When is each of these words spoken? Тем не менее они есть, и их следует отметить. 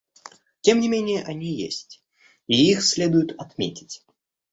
Тем 0.61 0.79
не 0.79 0.87
менее 0.89 1.23
они 1.23 1.53
есть, 1.61 2.01
и 2.47 2.71
их 2.71 2.81
следует 2.83 3.39
отметить. 3.39 4.03